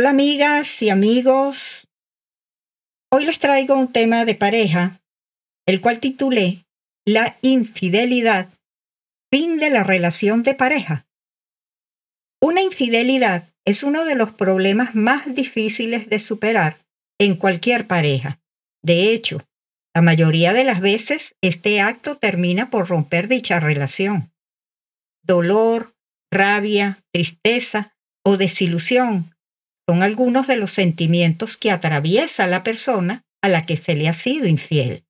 [0.00, 1.86] Hola amigas y amigos.
[3.12, 5.02] Hoy les traigo un tema de pareja,
[5.66, 6.64] el cual titulé
[7.06, 8.48] La infidelidad,
[9.30, 11.06] fin de la relación de pareja.
[12.40, 16.78] Una infidelidad es uno de los problemas más difíciles de superar
[17.18, 18.40] en cualquier pareja.
[18.82, 19.46] De hecho,
[19.94, 24.32] la mayoría de las veces este acto termina por romper dicha relación.
[25.22, 25.94] Dolor,
[26.32, 27.94] rabia, tristeza
[28.24, 29.30] o desilusión
[29.90, 34.12] son algunos de los sentimientos que atraviesa la persona a la que se le ha
[34.12, 35.02] sido infiel.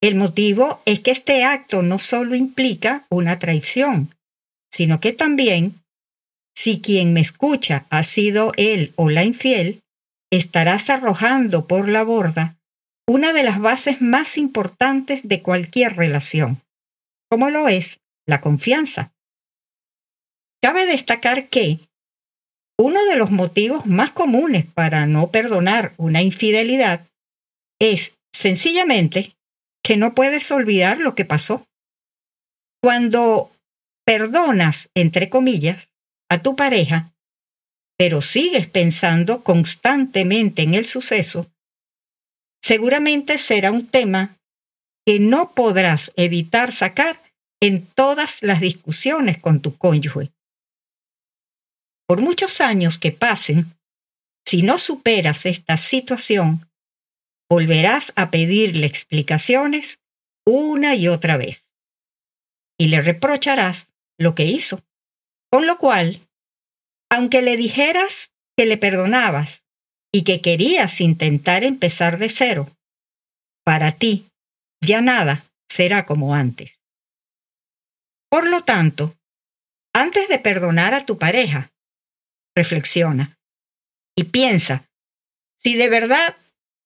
[0.00, 4.14] El motivo es que este acto no solo implica una traición,
[4.70, 5.82] sino que también,
[6.54, 9.82] si quien me escucha ha sido él o la infiel,
[10.30, 12.56] estarás arrojando por la borda
[13.08, 16.62] una de las bases más importantes de cualquier relación,
[17.28, 19.12] como lo es la confianza.
[20.62, 21.80] Cabe destacar que
[22.78, 27.06] uno de los motivos más comunes para no perdonar una infidelidad
[27.80, 29.36] es sencillamente
[29.82, 31.66] que no puedes olvidar lo que pasó.
[32.82, 33.52] Cuando
[34.04, 35.88] perdonas, entre comillas,
[36.28, 37.14] a tu pareja,
[37.96, 41.50] pero sigues pensando constantemente en el suceso,
[42.62, 44.36] seguramente será un tema
[45.06, 47.22] que no podrás evitar sacar
[47.60, 50.33] en todas las discusiones con tu cónyuge.
[52.06, 53.74] Por muchos años que pasen,
[54.46, 56.68] si no superas esta situación,
[57.50, 60.00] volverás a pedirle explicaciones
[60.46, 61.70] una y otra vez.
[62.78, 64.84] Y le reprocharás lo que hizo.
[65.50, 66.28] Con lo cual,
[67.10, 69.64] aunque le dijeras que le perdonabas
[70.12, 72.70] y que querías intentar empezar de cero,
[73.64, 74.28] para ti
[74.80, 76.78] ya nada será como antes.
[78.30, 79.16] Por lo tanto,
[79.94, 81.72] antes de perdonar a tu pareja,
[82.56, 83.36] reflexiona
[84.16, 84.84] y piensa
[85.62, 86.36] si de verdad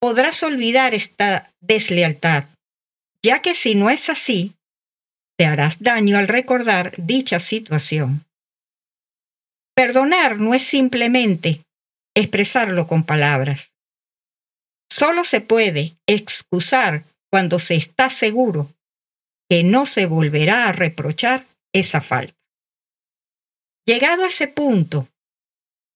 [0.00, 2.44] podrás olvidar esta deslealtad,
[3.24, 4.54] ya que si no es así,
[5.36, 8.24] te harás daño al recordar dicha situación.
[9.74, 11.62] Perdonar no es simplemente
[12.16, 13.72] expresarlo con palabras.
[14.90, 18.72] Solo se puede excusar cuando se está seguro
[19.48, 22.34] que no se volverá a reprochar esa falta.
[23.86, 25.08] Llegado a ese punto,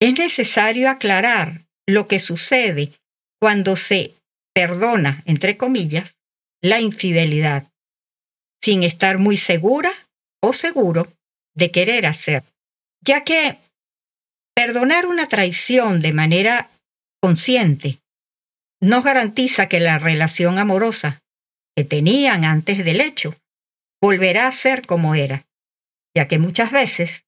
[0.03, 2.91] es necesario aclarar lo que sucede
[3.41, 4.17] cuando se
[4.53, 6.17] perdona, entre comillas,
[6.61, 7.71] la infidelidad,
[8.61, 9.93] sin estar muy segura
[10.43, 11.13] o seguro
[11.55, 12.43] de querer hacer,
[13.01, 13.59] ya que
[14.57, 16.73] perdonar una traición de manera
[17.21, 18.01] consciente
[18.81, 21.23] no garantiza que la relación amorosa
[21.77, 23.37] que tenían antes del hecho
[24.03, 25.47] volverá a ser como era,
[26.13, 27.25] ya que muchas veces,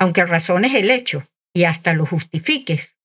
[0.00, 2.96] aunque razones el hecho y hasta lo justifiques,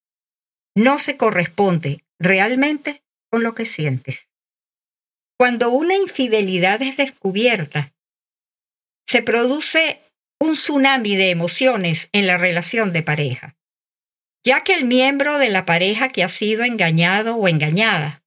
[0.76, 4.30] no se corresponde realmente con lo que sientes.
[5.38, 7.94] Cuando una infidelidad es descubierta,
[9.08, 10.02] se produce
[10.40, 13.56] un tsunami de emociones en la relación de pareja,
[14.44, 18.24] ya que el miembro de la pareja que ha sido engañado o engañada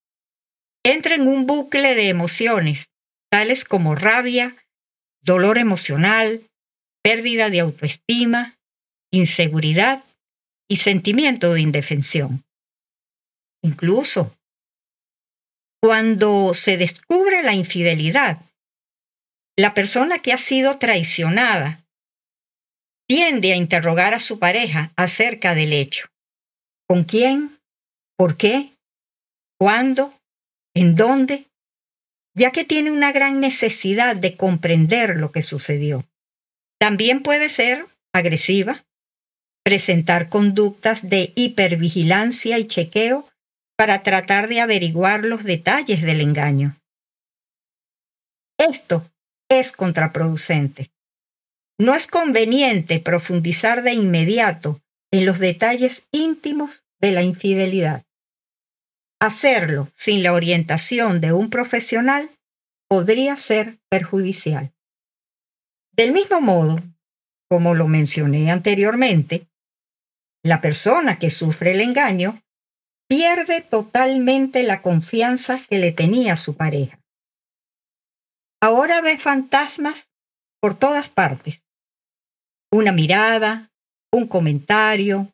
[0.84, 2.90] entra en un bucle de emociones,
[3.30, 4.56] tales como rabia,
[5.20, 6.48] dolor emocional,
[7.02, 8.55] pérdida de autoestima,
[9.12, 10.04] inseguridad
[10.68, 12.44] y sentimiento de indefensión.
[13.62, 14.36] Incluso,
[15.82, 18.42] cuando se descubre la infidelidad,
[19.56, 21.86] la persona que ha sido traicionada
[23.08, 26.08] tiende a interrogar a su pareja acerca del hecho.
[26.88, 27.58] ¿Con quién?
[28.16, 28.76] ¿Por qué?
[29.58, 30.12] ¿Cuándo?
[30.74, 31.46] ¿En dónde?
[32.34, 36.04] Ya que tiene una gran necesidad de comprender lo que sucedió.
[36.78, 38.84] También puede ser agresiva,
[39.66, 43.28] presentar conductas de hipervigilancia y chequeo
[43.76, 46.80] para tratar de averiguar los detalles del engaño.
[48.58, 49.10] Esto
[49.48, 50.92] es contraproducente.
[51.80, 58.04] No es conveniente profundizar de inmediato en los detalles íntimos de la infidelidad.
[59.20, 62.30] Hacerlo sin la orientación de un profesional
[62.88, 64.72] podría ser perjudicial.
[65.90, 66.80] Del mismo modo,
[67.48, 69.48] como lo mencioné anteriormente,
[70.46, 72.40] la persona que sufre el engaño
[73.08, 76.98] pierde totalmente la confianza que le tenía su pareja.
[78.62, 80.08] Ahora ve fantasmas
[80.60, 81.62] por todas partes.
[82.72, 83.70] Una mirada,
[84.12, 85.32] un comentario,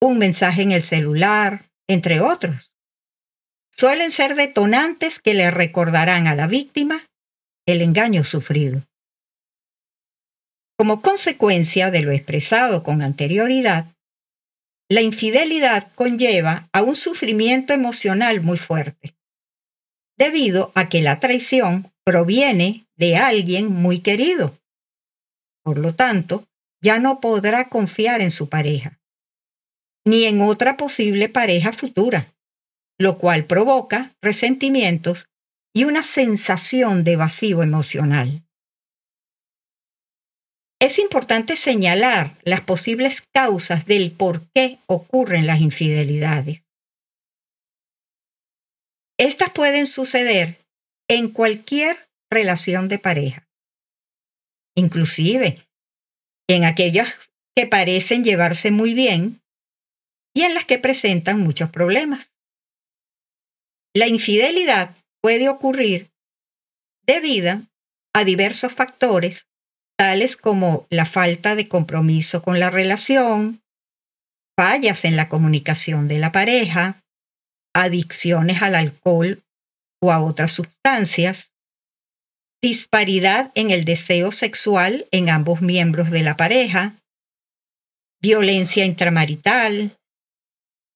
[0.00, 2.74] un mensaje en el celular, entre otros.
[3.72, 7.06] Suelen ser detonantes que le recordarán a la víctima
[7.66, 8.84] el engaño sufrido.
[10.76, 13.92] Como consecuencia de lo expresado con anterioridad,
[14.90, 19.14] la infidelidad conlleva a un sufrimiento emocional muy fuerte,
[20.18, 24.58] debido a que la traición proviene de alguien muy querido.
[25.62, 26.48] Por lo tanto,
[26.82, 29.00] ya no podrá confiar en su pareja,
[30.04, 32.34] ni en otra posible pareja futura,
[32.98, 35.26] lo cual provoca resentimientos
[35.72, 38.42] y una sensación de vacío emocional.
[40.80, 46.62] Es importante señalar las posibles causas del por qué ocurren las infidelidades.
[49.18, 50.66] Estas pueden suceder
[51.06, 53.46] en cualquier relación de pareja,
[54.74, 55.68] inclusive
[56.48, 59.42] en aquellas que parecen llevarse muy bien
[60.34, 62.32] y en las que presentan muchos problemas.
[63.94, 66.10] La infidelidad puede ocurrir
[67.06, 67.66] debido
[68.14, 69.49] a diversos factores
[70.00, 73.60] tales como la falta de compromiso con la relación,
[74.58, 77.02] fallas en la comunicación de la pareja,
[77.74, 79.42] adicciones al alcohol
[80.02, 81.52] o a otras sustancias,
[82.62, 86.96] disparidad en el deseo sexual en ambos miembros de la pareja,
[88.22, 89.98] violencia intramarital,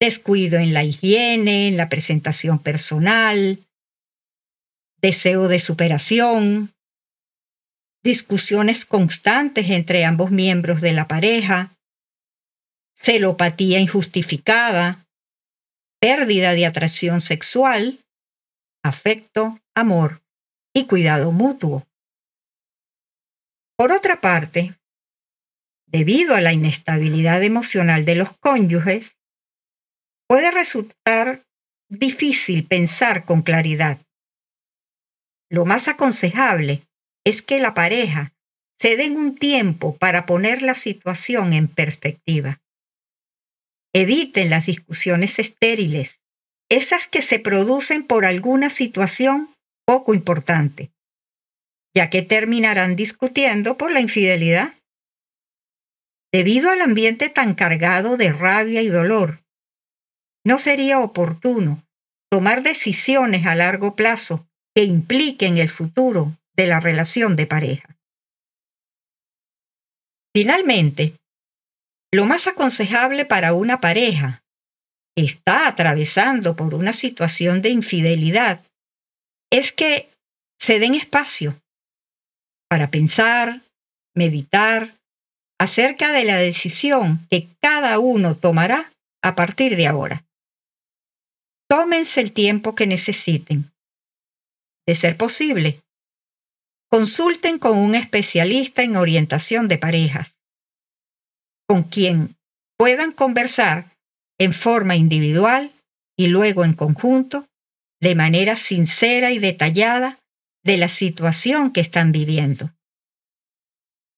[0.01, 3.67] descuido en la higiene, en la presentación personal,
[5.03, 6.74] deseo de superación,
[8.05, 11.77] discusiones constantes entre ambos miembros de la pareja,
[12.95, 15.09] celopatía injustificada,
[16.01, 18.05] pérdida de atracción sexual,
[18.85, 20.23] afecto, amor
[20.75, 21.87] y cuidado mutuo.
[23.77, 24.79] Por otra parte,
[25.87, 29.17] debido a la inestabilidad emocional de los cónyuges,
[30.29, 31.47] puede resultar
[31.89, 33.99] difícil pensar con claridad.
[35.51, 36.87] Lo más aconsejable
[37.25, 38.35] es que la pareja
[38.79, 42.61] se den un tiempo para poner la situación en perspectiva.
[43.95, 46.21] Eviten las discusiones estériles,
[46.71, 49.55] esas que se producen por alguna situación
[49.87, 50.91] poco importante,
[51.95, 54.75] ya que terminarán discutiendo por la infidelidad.
[56.33, 59.45] Debido al ambiente tan cargado de rabia y dolor,
[60.45, 61.87] no sería oportuno
[62.31, 67.97] tomar decisiones a largo plazo que impliquen el futuro de la relación de pareja.
[70.35, 71.17] Finalmente,
[72.13, 74.43] lo más aconsejable para una pareja
[75.17, 78.65] que está atravesando por una situación de infidelidad
[79.51, 80.11] es que
[80.59, 81.61] se den espacio
[82.69, 83.63] para pensar,
[84.15, 84.97] meditar
[85.61, 88.93] acerca de la decisión que cada uno tomará
[89.23, 90.25] a partir de ahora.
[91.69, 93.73] Tómense el tiempo que necesiten.
[94.87, 95.81] De ser posible,
[96.95, 100.39] consulten con un especialista en orientación de parejas,
[101.67, 102.37] con quien
[102.79, 103.97] puedan conversar
[104.39, 105.73] en forma individual
[106.17, 107.49] y luego en conjunto,
[108.01, 110.21] de manera sincera y detallada,
[110.63, 112.71] de la situación que están viviendo.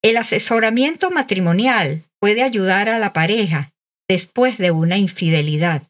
[0.03, 3.73] El asesoramiento matrimonial puede ayudar a la pareja
[4.07, 5.89] después de una infidelidad,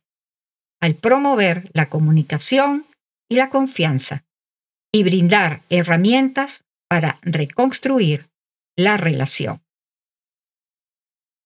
[0.81, 2.87] al promover la comunicación
[3.29, 4.23] y la confianza
[4.93, 8.31] y brindar herramientas para reconstruir
[8.77, 9.63] la relación.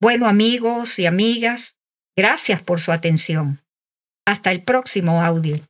[0.00, 1.76] Bueno amigos y amigas,
[2.16, 3.62] gracias por su atención.
[4.26, 5.69] Hasta el próximo audio.